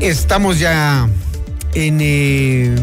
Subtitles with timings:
[0.00, 1.08] Estamos ya
[1.74, 2.74] en eh,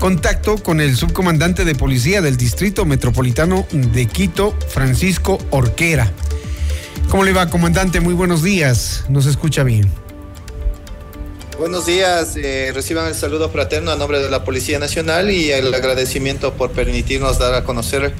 [0.00, 6.12] contacto con el subcomandante de policía del Distrito Metropolitano de Quito, Francisco Orquera.
[7.10, 8.00] ¿Cómo le va, comandante?
[8.00, 9.04] Muy buenos días.
[9.08, 9.90] Nos escucha bien.
[11.58, 15.72] Buenos días, eh, reciban el saludo fraterno a nombre de la Policía Nacional y el
[15.74, 18.14] agradecimiento por permitirnos dar a conocer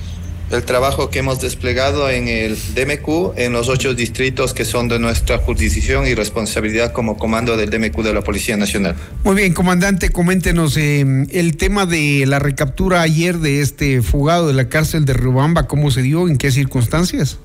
[0.50, 4.98] el trabajo que hemos desplegado en el DMQ en los ocho distritos que son de
[4.98, 8.96] nuestra jurisdicción y responsabilidad como comando del DMQ de la Policía Nacional.
[9.24, 14.54] Muy bien, comandante, coméntenos eh, el tema de la recaptura ayer de este fugado de
[14.54, 16.28] la cárcel de Rubamba, ¿cómo se dio?
[16.28, 17.38] ¿En qué circunstancias?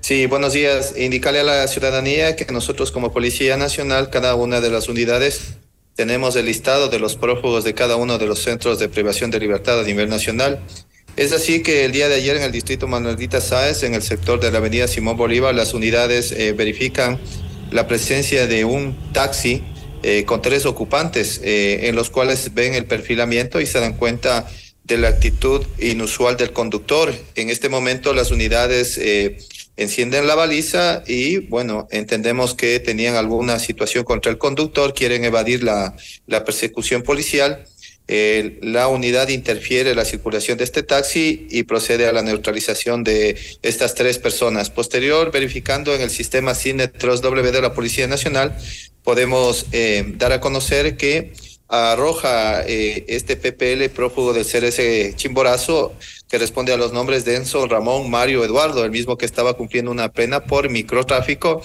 [0.00, 0.94] Sí, buenos días.
[0.96, 5.56] Indicarle a la ciudadanía que nosotros como Policía Nacional, cada una de las unidades,
[5.94, 9.40] tenemos el listado de los prófugos de cada uno de los centros de privación de
[9.40, 10.62] libertad a nivel nacional
[11.18, 14.38] es así que el día de ayer en el distrito Manuelita Sáez, en el sector
[14.38, 17.18] de la avenida Simón Bolívar, las unidades eh, verifican
[17.72, 19.64] la presencia de un taxi
[20.04, 24.48] eh, con tres ocupantes, eh, en los cuales ven el perfilamiento y se dan cuenta
[24.84, 27.12] de la actitud inusual del conductor.
[27.34, 28.98] En este momento las unidades
[29.76, 35.64] encienden la baliza y bueno, entendemos que tenían alguna situación contra el conductor, quieren evadir
[35.64, 35.96] la,
[36.28, 37.64] la persecución policial
[38.08, 43.94] la unidad interfiere la circulación de este taxi y procede a la neutralización de estas
[43.94, 44.70] tres personas.
[44.70, 48.56] Posterior, verificando en el sistema Cinetros W de la Policía Nacional,
[49.04, 51.32] podemos eh, dar a conocer que
[51.68, 55.94] arroja eh, este PPL prófugo del CRS Chimborazo,
[56.28, 59.90] que responde a los nombres de Enzo, Ramón, Mario, Eduardo, el mismo que estaba cumpliendo
[59.90, 61.62] una pena por microtráfico,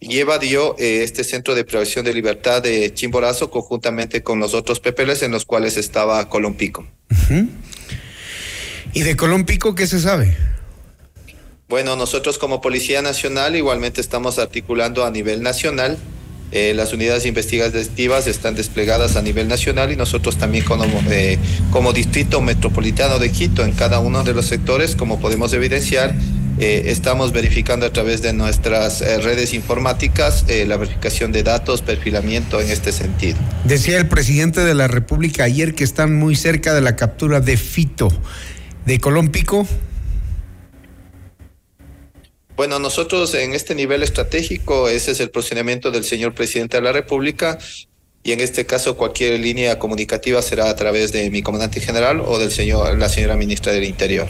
[0.00, 4.80] y evadió eh, este centro de privación de libertad de Chimborazo conjuntamente con los otros
[4.80, 6.86] PPLs en los cuales estaba Colompico.
[8.92, 10.36] ¿Y de Colompico qué se sabe?
[11.68, 15.98] Bueno, nosotros como Policía Nacional igualmente estamos articulando a nivel nacional
[16.52, 21.38] eh, las unidades investigativas están desplegadas a nivel nacional y nosotros también como, eh,
[21.72, 26.14] como Distrito Metropolitano de Quito en cada uno de los sectores, como podemos evidenciar,
[26.58, 32.70] eh, estamos verificando a través de nuestras redes informáticas la verificación de datos, perfilamiento en
[32.70, 33.38] este sentido.
[33.64, 37.56] Decía el presidente de la República ayer que están muy cerca de la captura de
[37.56, 38.08] Fito
[38.86, 39.66] de Colón Pico.
[42.56, 46.92] Bueno, nosotros en este nivel estratégico, ese es el posicionamiento del señor presidente de la
[46.92, 47.58] República
[48.22, 52.38] y en este caso cualquier línea comunicativa será a través de mi comandante general o
[52.38, 54.26] del señor, la señora ministra del Interior.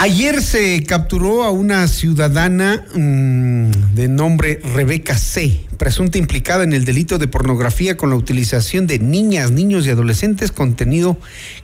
[0.00, 6.84] Ayer se capturó a una ciudadana mm, de nombre Rebeca C., presunta implicada en el
[6.84, 11.18] delito de pornografía con la utilización de niñas, niños y adolescentes, contenido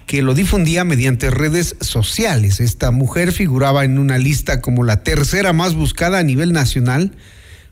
[0.06, 2.59] que lo difundía mediante redes sociales.
[2.59, 7.12] Esta mujer figuraba en una lista como la tercera más buscada a nivel nacional.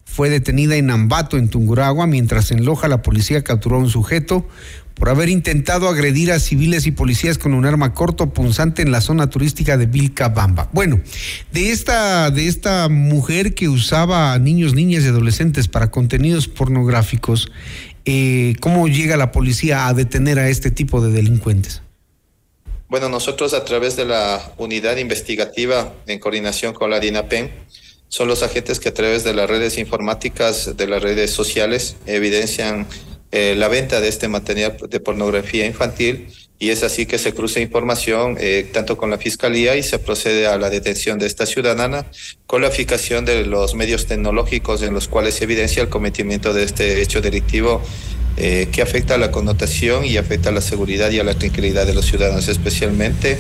[0.05, 4.47] Fue detenida en Ambato, en Tunguragua, mientras en Loja la policía capturó a un sujeto
[4.95, 9.01] por haber intentado agredir a civiles y policías con un arma corto punzante en la
[9.01, 10.69] zona turística de Vilcabamba.
[10.73, 11.01] Bueno,
[11.51, 17.51] de esta, de esta mujer que usaba a niños, niñas y adolescentes para contenidos pornográficos,
[18.05, 21.83] eh, ¿cómo llega la policía a detener a este tipo de delincuentes?
[22.89, 27.51] Bueno, nosotros a través de la unidad investigativa en coordinación con la DINAPEN,
[28.13, 32.87] son los agentes que a través de las redes informáticas, de las redes sociales, evidencian
[33.31, 36.29] eh, la venta de este material de pornografía infantil.
[36.59, 40.47] Y es así que se cruza información eh, tanto con la fiscalía y se procede
[40.47, 42.05] a la detención de esta ciudadana
[42.47, 46.65] con la fijación de los medios tecnológicos en los cuales se evidencia el cometimiento de
[46.65, 47.81] este hecho delictivo
[48.37, 51.87] eh, que afecta a la connotación y afecta a la seguridad y a la tranquilidad
[51.87, 53.39] de los ciudadanos, especialmente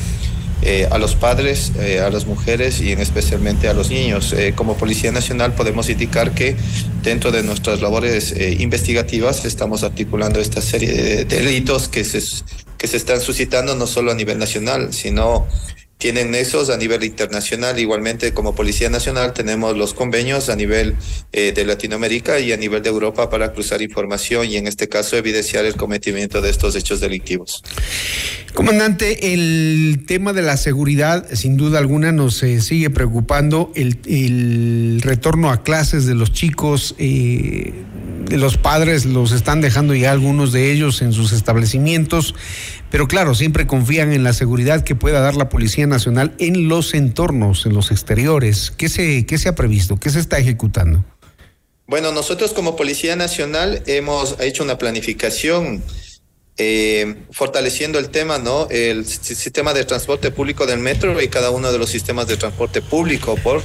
[0.62, 4.32] eh, a los padres, eh, a las mujeres y en especialmente a los niños.
[4.32, 6.56] Eh, como Policía Nacional podemos indicar que
[7.02, 12.22] dentro de nuestras labores investigativas estamos articulando esta serie de delitos que se,
[12.78, 15.48] que se están suscitando no solo a nivel nacional, sino
[16.02, 17.78] tienen nexos a nivel internacional.
[17.78, 20.96] Igualmente, como Policía Nacional, tenemos los convenios a nivel
[21.32, 25.16] eh, de Latinoamérica y a nivel de Europa para cruzar información y, en este caso,
[25.16, 27.62] evidenciar el cometimiento de estos hechos delictivos.
[28.53, 33.71] Comandante, el tema de la seguridad, sin duda alguna, nos eh, sigue preocupando.
[33.77, 37.74] El, retorno a clases de los chicos, eh,
[38.28, 42.34] los padres, los están dejando ya algunos de ellos en sus establecimientos
[42.92, 46.94] pero claro, siempre confían en la seguridad que pueda dar la Policía Nacional en los
[46.94, 48.72] entornos, en los exteriores.
[48.77, 49.98] ¿Qué se, qué se ha previsto?
[49.98, 51.04] ¿Qué se está ejecutando?
[51.86, 55.83] Bueno, nosotros como Policía Nacional hemos hecho una planificación
[56.59, 58.68] eh, fortaleciendo el tema, ¿no?
[58.71, 62.83] El sistema de transporte público del metro y cada uno de los sistemas de transporte
[62.83, 63.62] público por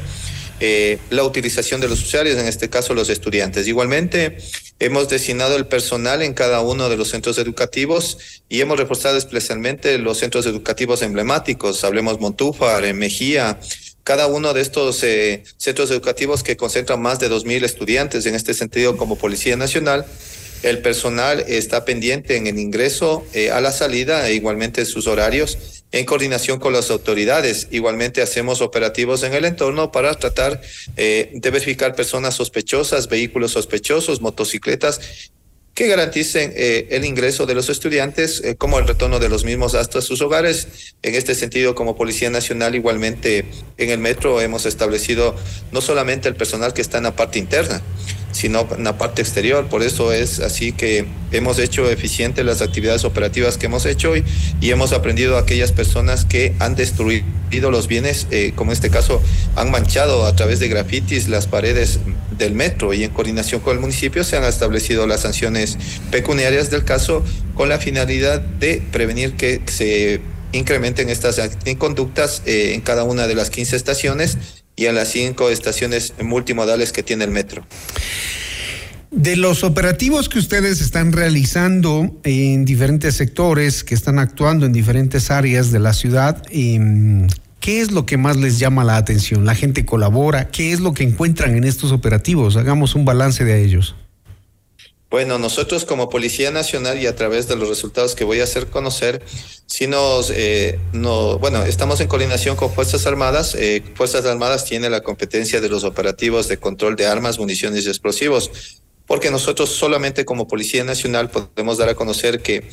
[0.60, 3.68] eh, la utilización de los usuarios, en este caso los estudiantes.
[3.68, 4.38] Igualmente,
[4.80, 9.98] hemos designado el personal en cada uno de los centros educativos y hemos reforzado especialmente
[9.98, 13.60] los centros educativos emblemáticos, hablemos Montúfar, en Mejía,
[14.04, 18.54] cada uno de estos eh, centros educativos que concentran más de 2.000 estudiantes, en este
[18.54, 20.06] sentido como Policía Nacional,
[20.64, 25.77] el personal está pendiente en el ingreso eh, a la salida e igualmente sus horarios
[25.92, 27.68] en coordinación con las autoridades.
[27.72, 30.62] Igualmente hacemos operativos en el entorno para tratar
[30.96, 35.32] eh, de verificar personas sospechosas, vehículos sospechosos, motocicletas
[35.74, 40.02] que garanticen eh, el ingreso de los estudiantes como el retorno de los mismos hasta
[40.02, 40.96] sus hogares.
[41.04, 43.46] En este sentido, como Policía Nacional, igualmente
[43.78, 45.36] en el metro hemos establecido
[45.72, 47.84] no solamente el personal que está en la parte interna,
[48.38, 49.68] sino en la parte exterior.
[49.68, 54.24] Por eso es así que hemos hecho eficientes las actividades operativas que hemos hecho y,
[54.62, 58.90] y hemos aprendido a aquellas personas que han destruido los bienes, eh, como en este
[58.90, 59.22] caso
[59.56, 62.00] han manchado a través de grafitis las paredes
[62.38, 65.78] del metro y en coordinación con el municipio se han establecido las sanciones
[66.12, 67.24] pecuniarias del caso
[67.56, 71.42] con la finalidad de prevenir que se incrementen estas
[71.78, 74.38] conductas eh, en cada una de las 15 estaciones
[74.78, 77.66] y en las cinco estaciones multimodales que tiene el metro.
[79.12, 85.32] De los operativos que ustedes están realizando en diferentes sectores, que están actuando en diferentes
[85.32, 87.28] áreas de la ciudad, em,
[87.60, 89.46] ¿qué es lo que más les llama la atención?
[89.46, 90.50] ¿La gente colabora?
[90.50, 92.56] ¿Qué es lo que encuentran en estos operativos?
[92.58, 93.96] Hagamos un balance de ellos.
[95.10, 98.68] Bueno, nosotros como Policía Nacional y a través de los resultados que voy a hacer
[98.68, 99.24] conocer,
[99.66, 103.56] si nos, eh, no, bueno, estamos en coordinación con Fuerzas Armadas.
[103.56, 107.88] Eh, Fuerzas Armadas tiene la competencia de los operativos de control de armas, municiones y
[107.88, 108.52] explosivos,
[109.06, 112.70] porque nosotros solamente como Policía Nacional podemos dar a conocer que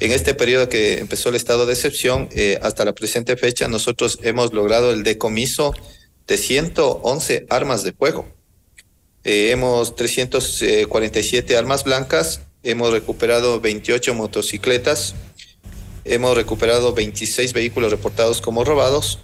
[0.00, 4.18] en este periodo que empezó el estado de excepción eh, hasta la presente fecha, nosotros
[4.22, 5.72] hemos logrado el decomiso
[6.26, 8.35] de 111 armas de fuego
[9.28, 15.16] eh, hemos 347 armas blancas, hemos recuperado 28 motocicletas,
[16.04, 19.18] hemos recuperado 26 vehículos reportados como robados,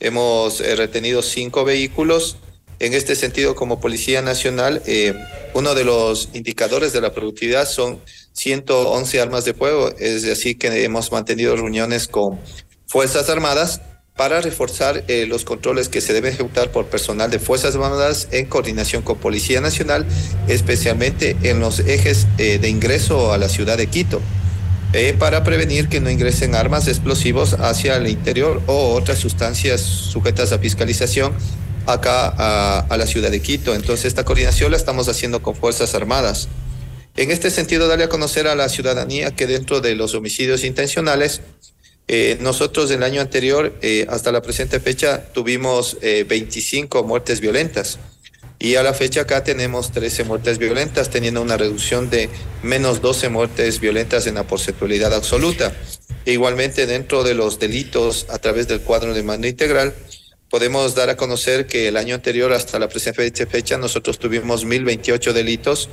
[0.00, 2.38] hemos eh, retenido 5 vehículos.
[2.78, 5.12] En este sentido, como Policía Nacional, eh,
[5.52, 8.00] uno de los indicadores de la productividad son
[8.32, 12.40] 111 armas de fuego, es decir, que hemos mantenido reuniones con
[12.86, 13.82] Fuerzas Armadas
[14.16, 18.46] para reforzar eh, los controles que se deben ejecutar por personal de Fuerzas Armadas en
[18.46, 20.06] coordinación con Policía Nacional,
[20.48, 24.20] especialmente en los ejes eh, de ingreso a la ciudad de Quito,
[24.92, 30.52] eh, para prevenir que no ingresen armas explosivos hacia el interior o otras sustancias sujetas
[30.52, 31.32] a fiscalización
[31.86, 33.74] acá a, a la ciudad de Quito.
[33.74, 36.48] Entonces, esta coordinación la estamos haciendo con Fuerzas Armadas.
[37.16, 41.40] En este sentido, darle a conocer a la ciudadanía que dentro de los homicidios intencionales,
[42.08, 47.98] eh, nosotros el año anterior, eh, hasta la presente fecha, tuvimos 25 eh, muertes violentas.
[48.58, 52.28] Y a la fecha acá tenemos 13 muertes violentas, teniendo una reducción de
[52.62, 55.72] menos 12 muertes violentas en la porcentualidad absoluta.
[56.24, 59.94] E igualmente, dentro de los delitos a través del cuadro de mando integral,
[60.48, 65.32] podemos dar a conocer que el año anterior, hasta la presente fecha, nosotros tuvimos 1.028
[65.32, 65.88] delitos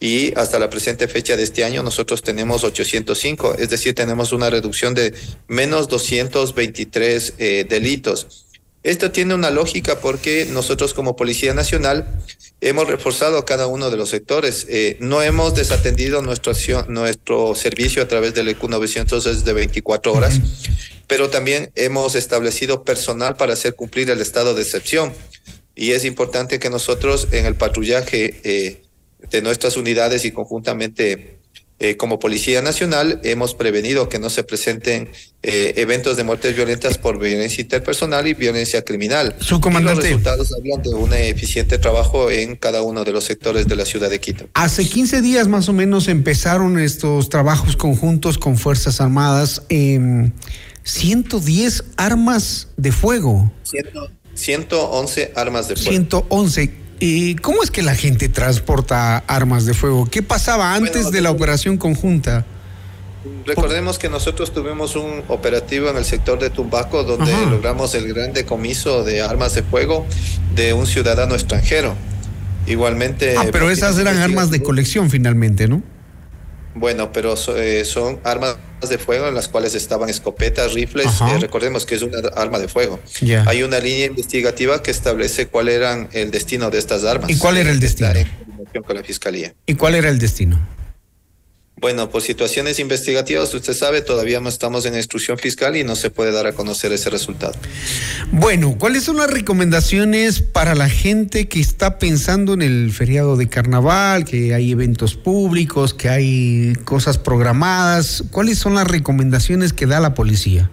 [0.00, 4.50] y hasta la presente fecha de este año nosotros tenemos 805, es decir, tenemos una
[4.50, 5.14] reducción de
[5.48, 8.46] menos 223 eh, delitos.
[8.82, 12.06] Esto tiene una lógica porque nosotros como Policía Nacional
[12.60, 14.66] hemos reforzado cada uno de los sectores.
[14.68, 16.52] Eh, no hemos desatendido nuestro,
[16.88, 20.38] nuestro servicio a través del EQ 900 de 24 horas,
[21.06, 25.14] pero también hemos establecido personal para hacer cumplir el estado de excepción.
[25.74, 28.83] Y es importante que nosotros en el patrullaje eh,
[29.30, 31.38] de nuestras unidades y conjuntamente
[31.80, 35.10] eh, como Policía Nacional hemos prevenido que no se presenten
[35.42, 39.34] eh, eventos de muertes violentas por violencia interpersonal y violencia criminal.
[39.40, 40.02] Su comandante.
[40.02, 43.84] los resultados hablan de un eficiente trabajo en cada uno de los sectores de la
[43.84, 44.48] ciudad de Quito.
[44.54, 49.62] Hace 15 días más o menos empezaron estos trabajos conjuntos con Fuerzas Armadas.
[49.68, 50.30] Eh,
[50.84, 53.50] 110 armas de fuego.
[54.34, 55.90] 111 armas de fuego.
[55.90, 56.83] 111.
[57.00, 60.06] ¿Y cómo es que la gente transporta armas de fuego?
[60.06, 62.44] ¿Qué pasaba antes de la operación conjunta?
[63.46, 68.32] Recordemos que nosotros tuvimos un operativo en el sector de Tumbaco donde logramos el gran
[68.32, 70.06] decomiso de armas de fuego
[70.54, 71.94] de un ciudadano extranjero.
[72.66, 73.34] Igualmente.
[73.36, 75.82] Ah, pero esas eran armas de colección finalmente, ¿no?
[76.74, 78.56] Bueno, pero eh, son armas
[78.88, 81.06] de fuego en las cuales estaban escopetas, rifles.
[81.20, 83.00] Eh, recordemos que es una arma de fuego.
[83.46, 87.30] Hay una línea investigativa que establece cuál era el destino de estas armas.
[87.30, 88.10] ¿Y cuál era el destino?
[88.86, 89.54] con la fiscalía.
[89.66, 90.58] ¿Y cuál era el destino?
[91.84, 96.08] Bueno, por situaciones investigativas, usted sabe, todavía no estamos en instrucción fiscal y no se
[96.08, 97.52] puede dar a conocer ese resultado.
[98.32, 103.50] Bueno, ¿cuáles son las recomendaciones para la gente que está pensando en el feriado de
[103.50, 108.24] carnaval, que hay eventos públicos, que hay cosas programadas?
[108.30, 110.70] ¿Cuáles son las recomendaciones que da la policía?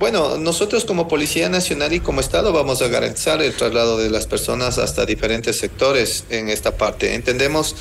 [0.00, 4.26] Bueno, nosotros como Policía Nacional y como Estado vamos a garantizar el traslado de las
[4.26, 7.14] personas hasta diferentes sectores en esta parte.
[7.14, 7.74] Entendemos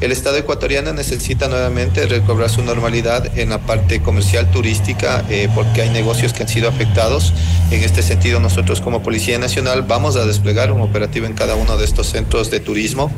[0.00, 5.82] el Estado ecuatoriano necesita nuevamente recobrar su normalidad en la parte comercial turística eh, porque
[5.82, 7.32] hay negocios que han sido afectados.
[7.70, 11.76] En este sentido, nosotros como Policía Nacional vamos a desplegar un operativo en cada uno
[11.76, 13.12] de estos centros de turismo.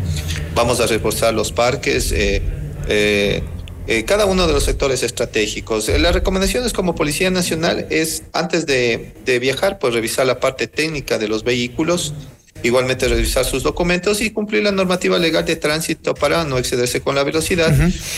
[0.54, 2.12] Vamos a reforzar los parques.
[2.12, 2.42] Eh,
[2.88, 5.88] eh, cada uno de los sectores estratégicos.
[5.88, 11.18] Las recomendaciones como Policía Nacional es, antes de, de viajar, pues revisar la parte técnica
[11.18, 12.14] de los vehículos,
[12.62, 17.14] Igualmente revisar sus documentos y cumplir la normativa legal de tránsito para no excederse con
[17.14, 17.70] la velocidad,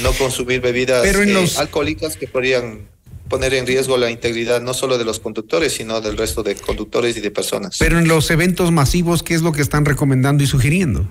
[0.02, 2.88] no consumir bebidas eh, alcohólicas que podrían
[3.28, 7.16] poner en riesgo la integridad no solo de los conductores, sino del resto de conductores
[7.16, 7.76] y de personas.
[7.78, 11.08] Pero en los eventos masivos, ¿qué es lo que están recomendando y sugiriendo?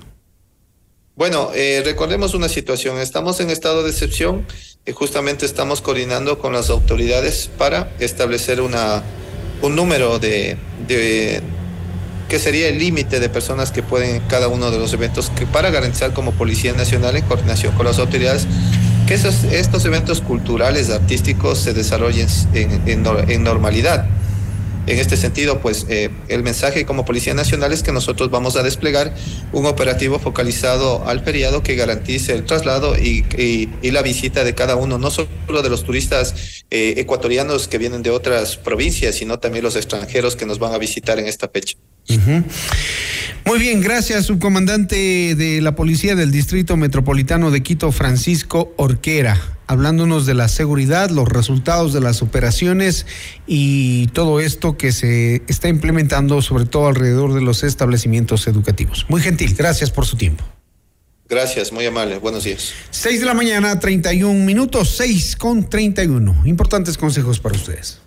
[1.16, 3.00] Bueno, eh, recordemos una situación.
[3.00, 4.46] Estamos en estado de excepción
[4.86, 9.04] y justamente estamos coordinando con las autoridades para establecer una,
[9.62, 10.58] un número de,
[10.88, 11.42] de
[12.32, 15.46] que sería el límite de personas que pueden en cada uno de los eventos, que
[15.46, 18.48] para garantizar como Policía Nacional en coordinación con las autoridades
[19.06, 24.06] que estos eventos culturales, artísticos se desarrollen en, normalidad.
[24.88, 28.64] En este sentido, pues eh, el mensaje como Policía Nacional es que nosotros vamos a
[28.64, 29.14] desplegar
[29.52, 33.26] un operativo focalizado al feriado que garantice el traslado y,
[33.84, 35.28] la visita de cada uno, no solo
[35.62, 40.46] de los turistas eh, ecuatorianos que vienen de otras provincias, sino también los extranjeros que
[40.46, 41.76] nos van a visitar en esta fecha.
[43.46, 50.26] Muy bien, gracias, subcomandante de la Policía del Distrito Metropolitano de Quito, Francisco Orquera, hablándonos
[50.26, 53.06] de la seguridad, los resultados de las operaciones
[53.48, 59.06] y todo esto que se está implementando, sobre todo alrededor de los establecimientos educativos.
[59.10, 60.46] Muy gentil, gracias por su tiempo.
[61.28, 62.20] Gracias, muy amable.
[62.20, 62.74] Buenos días.
[62.90, 66.44] Seis de la mañana, 31 minutos, seis con 31.
[66.46, 68.02] Importantes consejos para ustedes.